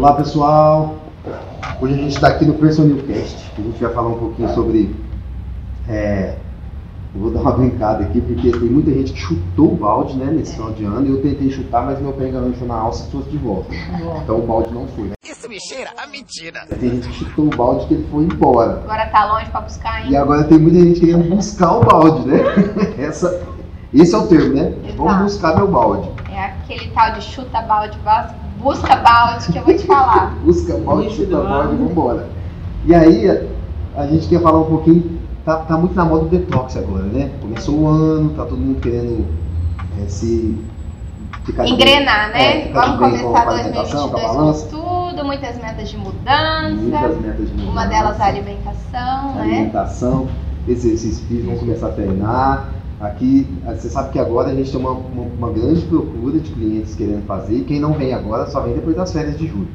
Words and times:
Olá 0.00 0.14
pessoal, 0.14 0.94
hoje 1.78 1.92
a 1.92 1.96
gente 1.98 2.14
está 2.14 2.28
aqui 2.28 2.46
no 2.46 2.54
Personilcast, 2.54 3.52
a 3.58 3.60
gente 3.60 3.82
vai 3.84 3.92
falar 3.92 4.08
um 4.08 4.18
pouquinho 4.18 4.48
sobre. 4.54 4.96
É, 5.86 6.36
eu 7.14 7.20
vou 7.20 7.30
dar 7.30 7.40
uma 7.42 7.52
brincada 7.52 8.04
aqui, 8.04 8.18
porque 8.18 8.50
tem 8.50 8.60
muita 8.70 8.90
gente 8.92 9.12
que 9.12 9.18
chutou 9.18 9.74
o 9.74 9.76
balde 9.76 10.16
né, 10.16 10.32
nesse 10.32 10.54
final 10.54 10.70
de 10.72 10.86
ano 10.86 11.06
e 11.06 11.10
eu 11.10 11.20
tentei 11.20 11.50
chutar, 11.50 11.84
mas 11.84 12.00
meu 12.00 12.14
pé 12.14 12.28
enganchou 12.30 12.66
na 12.66 12.76
alça 12.76 13.08
e 13.08 13.10
trouxe 13.10 13.28
de 13.28 13.36
volta. 13.36 13.74
Então 14.24 14.38
o 14.38 14.46
balde 14.46 14.72
não 14.72 14.86
foi. 14.88 15.08
Né? 15.08 15.12
Isso 15.22 15.46
me 15.50 15.60
cheira 15.60 15.90
a 16.02 16.06
mentira. 16.06 16.64
Tem 16.66 16.78
gente 16.92 17.06
que 17.06 17.14
chutou 17.16 17.44
o 17.44 17.50
balde 17.50 17.84
que 17.86 17.92
ele 17.92 18.08
foi 18.10 18.24
embora. 18.24 18.80
Agora 18.82 19.04
tá 19.10 19.30
longe 19.30 19.50
pra 19.50 19.60
buscar 19.60 19.96
ainda. 19.96 20.10
E 20.10 20.16
agora 20.16 20.44
tem 20.44 20.58
muita 20.58 20.80
gente 20.80 21.00
querendo 21.00 21.28
buscar 21.28 21.74
o 21.76 21.84
balde, 21.84 22.26
né? 22.26 22.38
Essa, 22.98 23.46
esse 23.92 24.14
é 24.14 24.18
o 24.18 24.26
termo, 24.26 24.54
né? 24.54 24.72
Vamos 24.96 25.12
Exato. 25.12 25.24
buscar 25.24 25.56
meu 25.56 25.68
balde. 25.68 26.08
É 26.32 26.44
aquele 26.46 26.88
tal 26.92 27.12
de 27.12 27.20
chuta 27.20 27.60
balde, 27.60 27.98
bus- 27.98 28.49
busca 28.62 28.96
balde 28.96 29.52
que 29.52 29.58
eu 29.58 29.64
vou 29.64 29.74
te 29.76 29.86
falar. 29.86 30.34
Busca 30.44 30.76
balde, 30.78 31.10
chuta 31.10 31.36
balde 31.38 31.74
e 31.74 31.78
vambora. 31.78 32.28
E 32.86 32.94
aí, 32.94 33.48
a 33.96 34.06
gente 34.06 34.28
quer 34.28 34.40
falar 34.40 34.60
um 34.60 34.64
pouquinho. 34.64 35.18
Tá, 35.44 35.56
tá 35.56 35.76
muito 35.78 35.94
na 35.94 36.04
moda 36.04 36.24
o 36.24 36.28
detox 36.28 36.76
agora, 36.76 37.04
né? 37.04 37.30
Começou 37.40 37.74
o 37.80 37.88
ano, 37.88 38.30
tá 38.30 38.44
todo 38.44 38.58
mundo 38.58 38.80
querendo 38.80 39.26
é, 40.02 40.06
se. 40.06 40.58
Ficar 41.44 41.64
de 41.64 41.72
Engrenar, 41.72 42.32
bem- 42.32 42.42
é, 42.42 42.54
né? 42.58 42.66
ficar 42.66 42.80
de 42.80 42.96
Vamos 42.98 43.20
começar 43.20 43.38
a 43.38 43.50
alimentação, 43.50 44.08
com 44.10 44.16
a 44.16 44.20
2022 44.20 44.36
balança. 44.36 44.66
com 44.66 45.10
tudo, 45.10 45.24
muitas 45.24 45.56
metas 45.56 45.88
de 45.88 45.96
mudança. 45.96 46.70
Muitas 46.74 47.20
metas 47.20 47.48
de 47.48 47.54
Uma 47.54 47.64
mudança, 47.70 47.88
delas 47.88 48.20
a 48.20 48.24
alimentação, 48.26 49.34
né? 49.34 49.42
alimentação, 49.42 50.28
exercício 50.68 51.24
físico, 51.26 51.46
vamos 51.46 51.60
começar 51.60 51.86
a 51.86 51.92
treinar. 51.92 52.68
Aqui, 53.00 53.46
você 53.64 53.88
sabe 53.88 54.12
que 54.12 54.18
agora 54.18 54.50
a 54.50 54.54
gente 54.54 54.70
tem 54.70 54.78
uma, 54.78 54.90
uma, 54.90 55.22
uma 55.22 55.50
grande 55.50 55.80
procura 55.86 56.38
de 56.38 56.50
clientes 56.50 56.94
querendo 56.94 57.24
fazer 57.26 57.56
e 57.56 57.64
quem 57.64 57.80
não 57.80 57.94
vem 57.94 58.12
agora 58.12 58.46
só 58.50 58.60
vem 58.60 58.74
depois 58.74 58.94
das 58.94 59.10
férias 59.12 59.38
de 59.38 59.46
julho. 59.46 59.68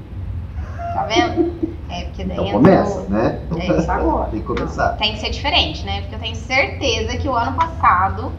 Tá 0.93 1.03
vendo? 1.05 1.55
É, 1.89 2.01
porque 2.03 2.23
daí 2.23 2.37
Então 2.37 2.51
começa, 2.51 2.99
o- 2.99 3.09
né? 3.09 3.39
É 3.57 3.77
isso 3.79 3.91
agora. 3.91 4.29
Tem 4.29 4.39
que 4.41 4.45
começar. 4.45 4.89
Tem 4.97 5.13
que 5.13 5.19
ser 5.19 5.29
diferente, 5.31 5.85
né? 5.85 6.01
Porque 6.01 6.15
eu 6.15 6.19
tenho 6.19 6.35
certeza 6.35 7.17
que 7.17 7.27
o 7.27 7.35
ano 7.35 7.53
passado 7.57 8.31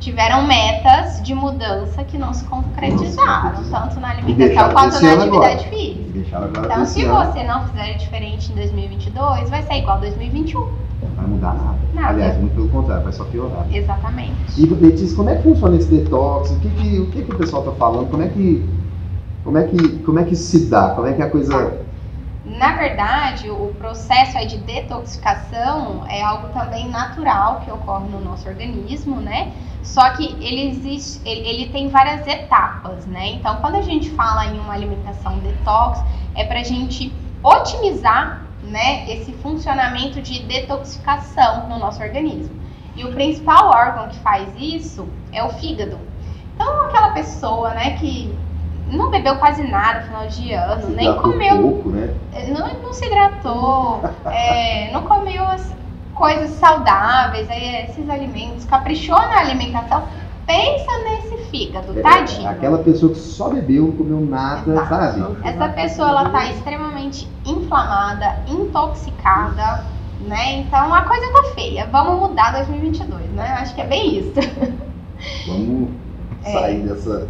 tiveram 0.00 0.46
metas 0.46 1.22
de 1.22 1.34
mudança 1.34 2.02
que 2.02 2.18
não 2.18 2.32
se 2.34 2.44
concretizaram, 2.44 3.62
tanto 3.70 4.00
na 4.00 4.10
alimentação 4.10 4.72
quanto 4.72 5.00
na 5.02 5.12
atividade 5.12 5.28
agora. 5.28 5.58
física. 5.58 6.01
Deixaram 6.22 6.46
agora 6.46 6.66
Então, 6.66 6.86
se 6.86 7.04
ano. 7.04 7.14
você 7.32 7.42
não 7.42 7.66
fizer 7.68 7.94
diferente 7.94 8.52
em 8.52 8.54
2022, 8.54 9.50
vai 9.50 9.62
ser 9.62 9.74
igual 9.74 9.98
2021. 10.00 10.60
Não 10.60 11.08
vai 11.16 11.26
mudar 11.26 11.54
nada. 11.54 11.78
Nada. 11.94 12.08
Aliás, 12.08 12.38
muito 12.38 12.54
pelo 12.54 12.68
contrário, 12.68 13.02
vai 13.04 13.12
só 13.12 13.24
piorar. 13.24 13.66
Exatamente. 13.72 14.32
E 14.56 14.66
Letícia, 14.66 15.16
como 15.16 15.28
é 15.30 15.36
que 15.36 15.42
funciona 15.42 15.76
esse 15.76 15.88
detox? 15.90 16.50
O 16.50 16.60
que, 16.60 16.68
que, 16.70 16.98
o, 17.00 17.06
que, 17.10 17.22
que 17.22 17.32
o 17.32 17.38
pessoal 17.38 17.62
tá 17.64 17.72
falando? 17.72 18.08
Como 18.08 18.22
é 18.22 18.28
que. 18.28 18.64
Como 19.44 19.58
é 19.58 19.64
que, 19.64 19.98
como 19.98 20.18
é 20.20 20.24
que 20.24 20.36
se 20.36 20.66
dá? 20.70 20.90
Como 20.90 21.06
é 21.08 21.12
que 21.12 21.22
a 21.22 21.28
coisa. 21.28 21.80
Na 22.44 22.72
verdade, 22.72 23.48
o 23.48 23.72
processo 23.78 24.44
de 24.46 24.58
detoxificação 24.58 26.04
é 26.08 26.22
algo 26.22 26.48
também 26.48 26.88
natural 26.88 27.60
que 27.60 27.70
ocorre 27.70 28.08
no 28.08 28.20
nosso 28.20 28.48
organismo, 28.48 29.20
né? 29.20 29.52
Só 29.82 30.10
que 30.10 30.24
ele 30.44 30.70
existe, 30.70 31.20
ele, 31.24 31.48
ele 31.48 31.68
tem 31.68 31.88
várias 31.88 32.26
etapas, 32.26 33.06
né? 33.06 33.28
Então, 33.34 33.56
quando 33.60 33.76
a 33.76 33.82
gente 33.82 34.10
fala 34.10 34.46
em 34.46 34.58
uma 34.58 34.72
alimentação 34.72 35.38
detox, 35.38 36.02
é 36.34 36.44
pra 36.44 36.64
gente 36.64 37.12
otimizar, 37.44 38.42
né, 38.62 39.10
esse 39.10 39.32
funcionamento 39.34 40.20
de 40.20 40.42
detoxificação 40.42 41.68
no 41.68 41.78
nosso 41.78 42.02
organismo. 42.02 42.60
E 42.96 43.04
o 43.04 43.12
principal 43.12 43.70
órgão 43.70 44.08
que 44.08 44.18
faz 44.18 44.48
isso 44.56 45.08
é 45.32 45.42
o 45.42 45.50
fígado. 45.50 45.98
Então, 46.54 46.86
aquela 46.86 47.10
pessoa, 47.10 47.72
né, 47.74 47.96
que 47.98 48.32
não 48.92 49.10
bebeu 49.10 49.36
quase 49.36 49.62
nada 49.62 50.00
no 50.00 50.06
final 50.06 50.26
de 50.26 50.52
ano, 50.52 50.88
nem 50.88 51.08
hidratou 51.08 51.32
comeu 51.32 51.62
pouco, 51.62 51.88
né? 51.90 52.14
não, 52.48 52.82
não 52.82 52.92
se 52.92 53.06
hidratou, 53.06 54.02
é, 54.26 54.92
não 54.92 55.02
comeu 55.02 55.42
as 55.44 55.74
coisas 56.14 56.50
saudáveis, 56.50 57.48
aí, 57.50 57.84
esses 57.88 58.08
alimentos, 58.08 58.64
caprichou 58.66 59.16
na 59.16 59.40
alimentação, 59.40 60.04
pensa 60.46 60.98
nesse 61.04 61.36
fígado, 61.50 61.94
tadinho. 62.02 62.48
É, 62.48 62.50
aquela 62.50 62.78
pessoa 62.78 63.12
que 63.12 63.18
só 63.18 63.48
bebeu, 63.48 63.86
não 63.86 63.92
comeu 63.92 64.20
nada, 64.20 64.70
Exato. 64.70 64.88
sabe? 64.88 65.36
Essa 65.42 65.68
pessoa 65.70 66.08
ela 66.10 66.30
tá 66.30 66.50
extremamente 66.50 67.28
inflamada, 67.46 68.36
intoxicada, 68.46 69.84
né? 70.20 70.58
Então 70.58 70.92
a 70.94 71.02
coisa 71.02 71.32
tá 71.32 71.54
feia. 71.54 71.88
Vamos 71.90 72.28
mudar 72.28 72.52
2022, 72.52 73.30
né? 73.30 73.56
Acho 73.58 73.74
que 73.74 73.80
é 73.80 73.86
bem 73.86 74.18
isso. 74.18 74.32
Vamos 75.46 76.01
É. 76.44 76.52
sair 76.52 76.80
dessa. 76.82 77.28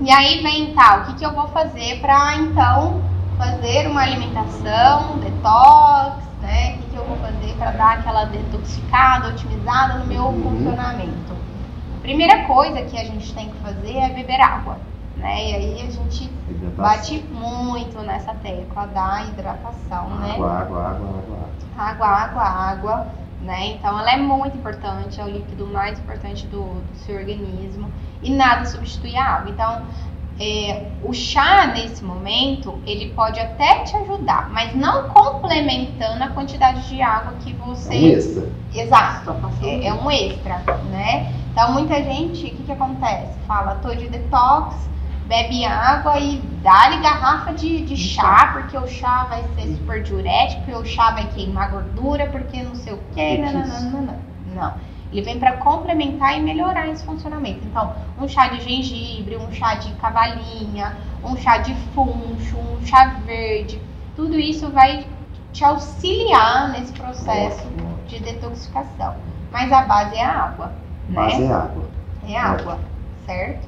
E 0.00 0.10
aí 0.10 0.42
vem 0.42 0.74
tá, 0.74 0.98
o 1.02 1.04
que, 1.06 1.14
que 1.18 1.26
eu 1.26 1.32
vou 1.34 1.48
fazer 1.48 2.00
para 2.00 2.36
então 2.36 3.02
fazer 3.36 3.86
uma 3.88 4.00
alimentação 4.02 5.18
detox, 5.18 6.24
né? 6.40 6.74
O 6.74 6.78
que, 6.78 6.90
que 6.90 6.96
eu 6.96 7.04
vou 7.04 7.16
fazer 7.18 7.54
para 7.58 7.70
dar 7.72 7.98
aquela 7.98 8.24
detoxificada, 8.24 9.28
otimizada 9.28 9.94
no 9.98 10.06
meu 10.06 10.24
Uhum. 10.24 10.42
funcionamento? 10.42 11.36
Primeira 12.02 12.44
coisa 12.46 12.82
que 12.82 12.96
a 12.96 13.04
gente 13.04 13.34
tem 13.34 13.50
que 13.50 13.56
fazer 13.58 13.96
é 13.96 14.08
beber 14.08 14.40
água, 14.40 14.78
né? 15.16 15.50
E 15.50 15.54
aí 15.54 15.82
a 15.86 15.90
gente 15.90 16.30
bate 16.76 17.22
muito 17.30 17.98
nessa 18.00 18.32
tecla 18.34 18.86
da 18.86 19.24
hidratação, 19.24 20.08
né? 20.20 20.32
Água, 20.32 20.52
água, 20.60 20.88
água, 20.88 21.08
água. 21.08 21.38
Água, 21.76 22.06
água, 22.06 22.42
água, 22.42 23.06
né? 23.42 23.74
Então 23.74 23.98
ela 23.98 24.10
é 24.10 24.16
muito 24.16 24.56
importante, 24.56 25.20
é 25.20 25.24
o 25.24 25.28
líquido 25.28 25.66
mais 25.66 25.98
importante 25.98 26.46
do, 26.46 26.62
do 26.62 26.96
seu 27.04 27.16
organismo 27.16 27.90
e 28.22 28.30
nada 28.30 28.64
substitui 28.64 29.16
a 29.16 29.24
água. 29.24 29.50
Então, 29.50 29.82
é, 30.40 30.92
o 31.02 31.12
chá 31.12 31.66
nesse 31.66 32.04
momento 32.04 32.78
ele 32.86 33.10
pode 33.10 33.40
até 33.40 33.80
te 33.80 33.96
ajudar, 33.96 34.48
mas 34.50 34.74
não 34.74 35.08
complementando 35.08 36.22
a 36.22 36.28
quantidade 36.28 36.88
de 36.88 37.02
água 37.02 37.34
que 37.40 37.52
você. 37.54 37.94
É 37.94 37.98
um 37.98 38.06
extra. 38.06 38.52
Exato. 38.74 39.36
É, 39.62 39.86
é 39.86 39.94
um 39.94 40.10
extra, 40.10 40.58
né? 40.90 41.32
Então 41.50 41.72
muita 41.72 41.96
gente, 42.02 42.46
o 42.46 42.50
que, 42.50 42.62
que 42.62 42.72
acontece? 42.72 43.36
Fala, 43.48 43.76
tô 43.76 43.92
de 43.94 44.08
detox, 44.08 44.76
bebe 45.26 45.64
água 45.64 46.18
e 46.20 46.38
dá-lhe 46.62 46.98
garrafa 47.02 47.52
de, 47.52 47.84
de 47.84 47.96
chá, 47.96 48.50
porque 48.52 48.78
o 48.78 48.86
chá 48.86 49.24
vai 49.24 49.42
ser 49.56 49.74
super 49.74 50.02
diurético, 50.04 50.62
porque 50.62 50.78
o 50.78 50.84
chá 50.84 51.10
vai 51.10 51.26
queimar 51.30 51.72
gordura, 51.72 52.26
porque 52.26 52.62
não 52.62 52.76
sei 52.76 52.92
o 52.92 53.00
quê. 53.12 53.38
Não, 53.38 53.52
não, 53.52 53.66
não, 53.66 53.90
não, 53.90 54.02
não. 54.02 54.28
Não. 54.54 54.74
Ele 55.10 55.22
vem 55.22 55.38
para 55.38 55.56
complementar 55.56 56.36
e 56.36 56.42
melhorar 56.42 56.86
esse 56.88 57.04
funcionamento. 57.04 57.60
Então, 57.64 57.94
um 58.20 58.28
chá 58.28 58.48
de 58.48 58.60
gengibre, 58.60 59.36
um 59.36 59.50
chá 59.52 59.74
de 59.74 59.90
cavalinha, 59.94 60.96
um 61.24 61.36
chá 61.36 61.58
de 61.58 61.74
funcho, 61.94 62.58
um 62.58 62.84
chá 62.86 63.16
verde, 63.24 63.80
tudo 64.14 64.38
isso 64.38 64.70
vai 64.70 65.06
te 65.52 65.64
auxiliar 65.64 66.68
nesse 66.70 66.92
processo 66.92 67.66
Ótimo. 67.66 67.98
de 68.06 68.20
detoxificação. 68.20 69.16
Mas 69.50 69.72
a 69.72 69.82
base 69.82 70.16
é 70.16 70.24
a 70.24 70.42
água, 70.44 70.72
Mas 71.08 71.38
né? 71.38 71.46
é 71.46 71.52
água. 71.52 71.84
É 72.28 72.36
água, 72.36 72.78
certo? 73.24 73.66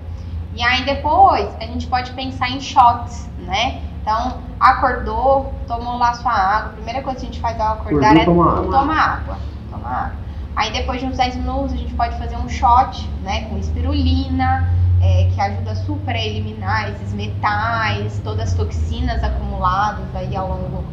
E 0.55 0.63
aí 0.63 0.85
depois 0.85 1.49
a 1.59 1.65
gente 1.65 1.87
pode 1.87 2.13
pensar 2.13 2.51
em 2.51 2.61
shots, 2.61 3.29
né? 3.39 3.81
Então, 4.03 4.39
acordou, 4.59 5.55
tomou 5.67 5.97
lá 5.97 6.13
sua 6.15 6.33
água. 6.33 6.71
A 6.71 6.75
primeira 6.75 7.03
coisa 7.03 7.21
que 7.21 7.27
a 7.27 7.29
gente 7.29 7.41
faz 7.41 7.59
ao 7.61 7.75
acordar 7.75 8.17
Acordou, 8.17 8.21
é 8.21 8.25
toma 8.25 8.53
água. 8.59 8.79
tomar 8.79 8.99
água. 8.99 9.39
Tomar 9.71 9.93
água. 9.93 10.13
Aí 10.61 10.71
depois 10.73 11.01
de 11.01 11.07
uns 11.07 11.17
10 11.17 11.37
minutos 11.37 11.73
a 11.73 11.77
gente 11.79 11.95
pode 11.95 12.19
fazer 12.19 12.37
um 12.37 12.47
shot, 12.47 13.09
né? 13.23 13.47
Com 13.49 13.57
espirulina, 13.57 14.69
é, 15.01 15.31
que 15.33 15.41
ajuda 15.41 15.75
super 15.75 16.15
a 16.15 16.23
eliminar 16.23 16.91
esses 16.91 17.15
metais, 17.15 18.21
todas 18.23 18.51
as 18.51 18.55
toxinas 18.55 19.25
acumuladas 19.25 20.15
aí 20.15 20.37
ao 20.37 20.49
longo 20.49 20.85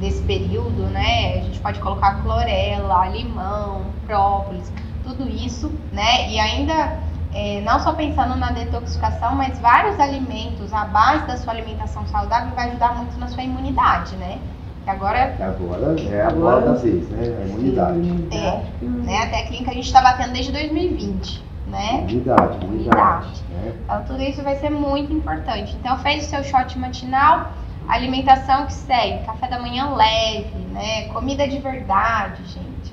desse 0.00 0.20
período, 0.22 0.88
né? 0.88 1.38
A 1.38 1.42
gente 1.42 1.60
pode 1.60 1.78
colocar 1.78 2.20
clorela, 2.20 3.06
limão, 3.10 3.92
própolis, 4.08 4.72
tudo 5.04 5.28
isso, 5.28 5.72
né? 5.92 6.28
E 6.28 6.40
ainda 6.40 6.98
é, 7.32 7.60
não 7.60 7.78
só 7.78 7.92
pensando 7.92 8.34
na 8.34 8.50
detoxificação, 8.50 9.36
mas 9.36 9.56
vários 9.60 10.00
alimentos, 10.00 10.72
a 10.72 10.84
base 10.86 11.28
da 11.28 11.36
sua 11.36 11.52
alimentação 11.52 12.04
saudável 12.08 12.56
vai 12.56 12.70
ajudar 12.70 12.96
muito 12.96 13.16
na 13.20 13.28
sua 13.28 13.44
imunidade, 13.44 14.16
né? 14.16 14.40
Agora, 14.86 15.34
Agora 15.38 16.00
é 16.00 16.22
a 16.22 16.30
bola 16.30 16.60
da 16.60 16.72
vez, 16.72 17.08
né? 17.08 17.38
A 17.40 17.46
imunidade. 17.46 18.00
É. 18.32 18.62
né, 18.82 19.18
a 19.18 19.30
técnica 19.30 19.64
que 19.64 19.70
a 19.70 19.74
gente 19.74 19.86
está 19.86 20.02
batendo 20.02 20.32
desde 20.32 20.50
2020, 20.52 21.42
né? 21.68 22.04
Imunidade, 22.08 22.64
imunidade. 22.64 22.64
Imunidade. 22.64 23.42
né? 23.50 23.72
Então 23.84 24.04
tudo 24.04 24.22
isso 24.22 24.42
vai 24.42 24.56
ser 24.56 24.70
muito 24.70 25.12
importante. 25.12 25.76
Então 25.78 25.96
fez 25.98 26.26
o 26.26 26.30
seu 26.30 26.42
shot 26.42 26.76
matinal, 26.78 27.52
alimentação 27.88 28.66
que 28.66 28.72
segue, 28.72 29.24
café 29.24 29.48
da 29.48 29.60
manhã 29.60 29.94
leve, 29.94 30.58
né? 30.72 31.08
Comida 31.08 31.46
de 31.46 31.58
verdade, 31.58 32.42
gente. 32.46 32.92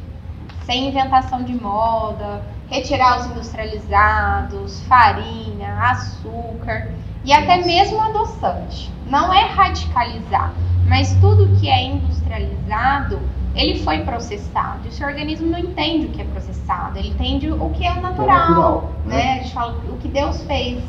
Sem 0.65 0.89
inventação 0.89 1.43
de 1.43 1.55
moda, 1.55 2.43
retirar 2.69 3.19
os 3.19 3.25
industrializados, 3.25 4.83
farinha, 4.83 5.73
açúcar 5.81 6.89
e 7.23 7.33
até 7.33 7.63
mesmo 7.63 7.99
adoçante. 8.01 8.91
Não 9.07 9.33
é 9.33 9.45
radicalizar, 9.45 10.53
mas 10.87 11.13
tudo 11.15 11.59
que 11.59 11.69
é 11.69 11.83
industrializado, 11.83 13.19
ele 13.55 13.79
foi 13.79 13.99
processado. 13.99 14.79
E 14.85 14.89
o 14.89 14.91
seu 14.91 15.07
organismo 15.07 15.47
não 15.49 15.59
entende 15.59 16.07
o 16.07 16.09
que 16.09 16.21
é 16.21 16.25
processado, 16.25 16.97
ele 16.97 17.09
entende 17.09 17.51
o 17.51 17.69
que 17.69 17.85
é 17.85 17.91
Que 17.91 17.97
é 17.97 18.01
natural 18.01 18.49
natural, 18.49 18.91
né? 19.05 19.15
né? 19.15 19.33
A 19.33 19.35
gente 19.43 19.53
fala 19.53 19.77
o 19.89 19.97
que 19.97 20.07
Deus 20.07 20.43
fez, 20.43 20.83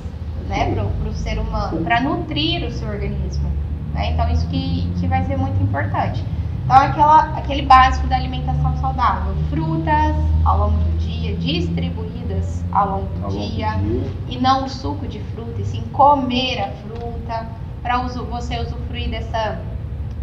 né, 0.49 0.75
pro, 0.75 0.89
pro 0.89 1.13
ser 1.15 1.39
humano, 1.39 1.83
para 1.85 2.01
nutrir 2.01 2.65
o 2.67 2.71
seu 2.71 2.89
organismo, 2.89 3.51
Né? 3.95 4.13
Então 4.13 4.29
isso 4.31 4.47
que, 4.49 4.91
que 5.01 5.07
vai 5.07 5.25
ser 5.25 5.37
muito 5.37 5.63
importante. 5.63 6.25
Então 6.71 6.83
aquela, 6.83 7.23
aquele 7.37 7.63
básico 7.63 8.07
da 8.07 8.15
alimentação 8.15 8.77
saudável, 8.77 9.35
frutas 9.51 10.15
ao 10.45 10.57
longo 10.57 10.79
do 10.79 10.99
dia, 10.99 11.35
distribuídas 11.37 12.65
ao 12.71 12.91
longo 12.91 13.07
do, 13.19 13.25
Ao 13.25 13.31
longo 13.33 13.51
dia, 13.51 13.71
dia. 13.73 14.13
e 14.29 14.39
não 14.39 14.67
o 14.67 14.69
suco 14.69 15.09
de 15.09 15.19
fruta, 15.19 15.61
e 15.61 15.65
sim 15.65 15.83
comer 15.93 16.61
a 16.61 16.69
fruta, 16.69 17.49
para 17.83 17.99
você 17.99 18.61
usufruir 18.61 19.11
dessa, 19.11 19.61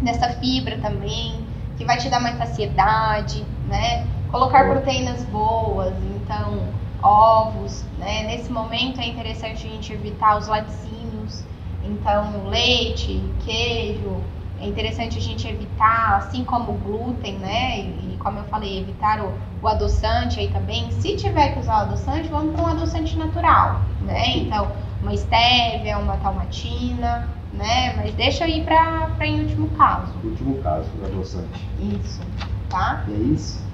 dessa 0.00 0.30
fibra 0.30 0.78
também, 0.78 1.34
que 1.76 1.84
vai 1.84 1.98
te 1.98 2.08
dar 2.08 2.18
mais 2.18 2.38
saciedade, 2.38 3.44
né? 3.68 4.06
Colocar 4.30 4.64
Boa. 4.64 4.76
proteínas 4.76 5.22
boas, 5.24 5.92
então 6.16 6.60
ovos, 7.02 7.84
né? 7.98 8.22
Nesse 8.22 8.50
momento 8.50 9.02
é 9.02 9.06
interessante 9.06 9.66
a 9.66 9.70
gente 9.70 9.92
evitar 9.92 10.38
os 10.38 10.48
laticínios, 10.48 11.42
então 11.84 12.48
leite, 12.48 13.22
queijo, 13.44 14.22
é 14.60 14.66
interessante 14.66 15.18
a 15.18 15.20
gente 15.20 15.46
evitar, 15.46 16.16
assim 16.16 16.44
como 16.44 16.72
o 16.72 16.78
glúten, 16.78 17.38
né? 17.38 17.78
E, 17.80 18.14
e 18.14 18.16
como 18.18 18.38
eu 18.38 18.44
falei, 18.44 18.80
evitar 18.80 19.20
o, 19.20 19.32
o 19.62 19.68
adoçante 19.68 20.40
aí 20.40 20.48
também. 20.48 20.90
Se 20.90 21.16
tiver 21.16 21.52
que 21.52 21.60
usar 21.60 21.78
o 21.78 21.80
adoçante, 21.82 22.28
vamos 22.28 22.54
para 22.54 22.64
um 22.64 22.66
adoçante 22.66 23.16
natural, 23.16 23.82
né? 24.02 24.36
Então, 24.36 24.70
uma 25.00 25.14
estévia, 25.14 25.98
uma 25.98 26.16
talmatina, 26.16 27.28
né? 27.52 27.94
Mas 27.96 28.14
deixa 28.14 28.44
aí 28.44 28.62
para 28.64 29.26
em 29.26 29.42
último 29.42 29.68
caso. 29.70 30.12
Último 30.24 30.56
caso 30.62 30.88
do 30.90 31.06
adoçante. 31.06 31.68
Isso, 31.78 32.20
tá? 32.68 33.04
E 33.08 33.12
é 33.12 33.16
isso? 33.16 33.64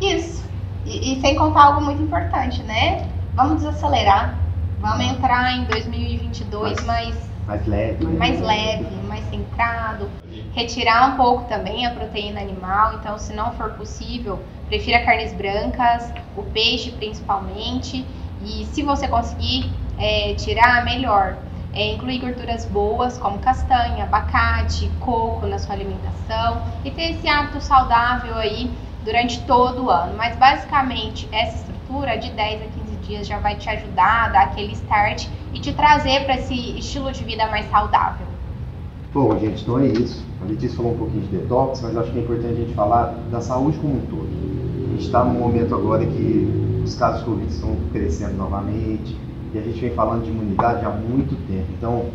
Isso. 0.00 0.44
E, 0.84 1.14
e 1.14 1.20
sem 1.20 1.34
contar 1.34 1.64
algo 1.64 1.80
muito 1.80 2.02
importante, 2.02 2.62
né? 2.62 3.08
Vamos 3.34 3.56
desacelerar. 3.62 4.38
Vamos 4.80 5.04
entrar 5.06 5.52
em 5.52 5.64
2022 5.64 6.84
mais 6.84 7.16
Mais 7.46 7.66
leve. 7.66 8.04
né? 8.04 8.18
mais 8.18 8.40
leve, 8.40 8.96
mais 9.08 9.24
centrado, 9.30 10.10
retirar 10.56 11.12
um 11.12 11.16
pouco 11.18 11.44
também 11.44 11.84
a 11.84 11.90
proteína 11.90 12.40
animal. 12.40 12.94
Então, 12.94 13.18
se 13.18 13.34
não 13.34 13.52
for 13.52 13.72
possível, 13.72 14.42
prefira 14.66 15.04
carnes 15.04 15.34
brancas, 15.34 16.10
o 16.34 16.42
peixe 16.44 16.92
principalmente. 16.92 18.06
E 18.40 18.64
se 18.64 18.82
você 18.82 19.06
conseguir 19.06 19.70
é, 19.98 20.34
tirar, 20.34 20.82
melhor. 20.82 21.36
É, 21.74 21.92
incluir 21.92 22.20
gorduras 22.20 22.64
boas, 22.64 23.18
como 23.18 23.38
castanha, 23.38 24.04
abacate, 24.04 24.90
coco 24.98 25.46
na 25.46 25.58
sua 25.58 25.74
alimentação 25.74 26.62
e 26.82 26.90
ter 26.90 27.10
esse 27.10 27.28
hábito 27.28 27.60
saudável 27.60 28.34
aí 28.36 28.70
durante 29.04 29.42
todo 29.42 29.84
o 29.84 29.90
ano. 29.90 30.16
Mas 30.16 30.36
basicamente 30.36 31.28
essa 31.30 31.58
estrutura 31.58 32.16
de 32.16 32.30
10 32.30 32.62
a 32.62 32.66
15 32.66 32.96
dias 32.96 33.26
já 33.26 33.38
vai 33.40 33.56
te 33.56 33.68
ajudar 33.68 34.24
a 34.24 34.28
dar 34.28 34.42
aquele 34.44 34.72
start 34.72 35.28
e 35.52 35.60
te 35.60 35.74
trazer 35.74 36.24
para 36.24 36.36
esse 36.36 36.78
estilo 36.78 37.12
de 37.12 37.22
vida 37.24 37.46
mais 37.48 37.70
saudável. 37.70 38.35
Bom, 39.16 39.34
gente, 39.38 39.62
então 39.62 39.78
é 39.78 39.86
isso. 39.86 40.22
A 40.42 40.44
Letícia 40.46 40.76
falou 40.76 40.92
um 40.92 40.98
pouquinho 40.98 41.22
de 41.22 41.38
detox, 41.38 41.80
mas 41.80 41.96
acho 41.96 42.12
que 42.12 42.18
é 42.18 42.20
importante 42.20 42.52
a 42.52 42.54
gente 42.54 42.74
falar 42.74 43.14
da 43.32 43.40
saúde 43.40 43.78
como 43.78 43.94
um 43.94 44.06
todo. 44.10 44.28
A 44.28 44.90
gente 44.90 45.06
está 45.06 45.24
num 45.24 45.40
momento 45.40 45.74
agora 45.74 46.04
que 46.04 46.82
os 46.84 46.94
casos 46.96 47.20
de 47.20 47.24
Covid 47.24 47.50
estão 47.50 47.76
crescendo 47.94 48.34
novamente 48.34 49.16
e 49.54 49.58
a 49.58 49.62
gente 49.62 49.80
vem 49.80 49.94
falando 49.94 50.22
de 50.22 50.30
imunidade 50.30 50.84
há 50.84 50.90
muito 50.90 51.34
tempo. 51.48 51.64
Então, 51.78 52.10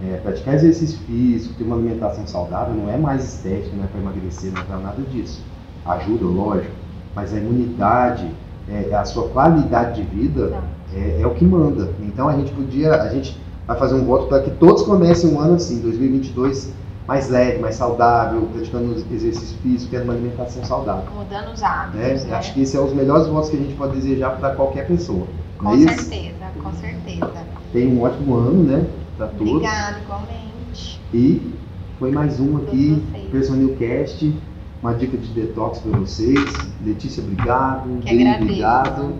é, 0.00 0.18
praticar 0.18 0.54
exercício 0.54 0.96
físico, 1.00 1.54
ter 1.54 1.64
uma 1.64 1.74
alimentação 1.74 2.24
saudável 2.24 2.72
não 2.72 2.88
é 2.88 2.96
mais 2.96 3.24
estética, 3.24 3.76
não 3.76 3.82
é 3.82 3.88
para 3.88 4.00
emagrecer, 4.00 4.52
não 4.52 4.60
é 4.60 4.64
para 4.64 4.78
nada 4.78 5.02
disso. 5.10 5.42
Ajuda, 5.84 6.24
lógico, 6.24 6.72
mas 7.16 7.34
a 7.34 7.36
imunidade, 7.36 8.30
é, 8.68 8.94
a 8.94 9.04
sua 9.04 9.28
qualidade 9.30 10.00
de 10.00 10.08
vida 10.08 10.62
é, 10.94 11.20
é 11.20 11.26
o 11.26 11.34
que 11.34 11.44
manda. 11.44 11.90
Então 12.00 12.28
a 12.28 12.36
gente 12.36 12.52
podia, 12.52 12.94
a 13.02 13.08
gente 13.08 13.42
vai 13.66 13.78
fazer 13.78 13.94
um 13.94 14.04
voto 14.04 14.26
para 14.26 14.42
que 14.42 14.50
todos 14.52 14.82
comecem 14.82 15.30
um 15.32 15.40
ano 15.40 15.54
assim, 15.54 15.80
2022, 15.80 16.72
mais 17.06 17.28
leve, 17.28 17.58
mais 17.58 17.74
saudável, 17.76 18.48
praticando 18.52 18.94
exercício 19.12 19.56
físico, 19.58 19.90
tendo 19.90 20.04
uma 20.04 20.14
alimentação 20.14 20.64
saudável. 20.64 21.04
Mudando 21.14 21.52
os 21.52 21.62
hábitos, 21.62 22.00
Né? 22.00 22.14
né? 22.14 22.36
Acho 22.36 22.54
que 22.54 22.62
esse 22.62 22.76
é 22.76 22.80
os 22.80 22.92
melhores 22.94 23.26
votos 23.26 23.50
que 23.50 23.56
a 23.56 23.60
gente 23.60 23.74
pode 23.74 23.94
desejar 23.94 24.30
para 24.38 24.54
qualquer 24.54 24.86
pessoa. 24.86 25.26
Com 25.58 25.70
é 25.70 25.76
isso? 25.76 26.04
certeza, 26.04 26.34
com 26.62 26.72
certeza. 26.72 27.30
Tenha 27.72 27.88
um 27.88 28.02
ótimo 28.02 28.34
ano, 28.36 28.62
né? 28.62 28.86
Para 29.16 29.26
todos. 29.28 29.48
Obrigada, 29.52 29.98
igualmente. 30.02 31.00
E 31.12 31.52
foi 31.98 32.10
mais 32.10 32.40
um 32.40 32.56
aqui. 32.58 33.02
Personilcast, 33.30 34.34
uma 34.82 34.94
dica 34.94 35.16
de 35.16 35.28
detox 35.28 35.78
para 35.78 35.98
vocês. 35.98 36.42
Letícia, 36.84 37.22
obrigado. 37.22 37.88
Que 38.00 38.14
Bem, 38.16 38.20
agradeço. 38.28 38.42
obrigado. 38.44 39.12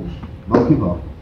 Vamos 0.48 0.68
que 0.68 0.74
vamos. 0.74 1.13